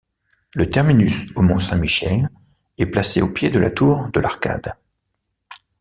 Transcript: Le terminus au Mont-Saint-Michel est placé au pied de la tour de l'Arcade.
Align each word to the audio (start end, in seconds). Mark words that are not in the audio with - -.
Le 0.55 0.67
terminus 0.71 1.27
au 1.35 1.43
Mont-Saint-Michel 1.43 2.27
est 2.79 2.87
placé 2.87 3.21
au 3.21 3.29
pied 3.31 3.51
de 3.51 3.59
la 3.59 3.69
tour 3.69 4.09
de 4.11 4.19
l'Arcade. 4.19 4.73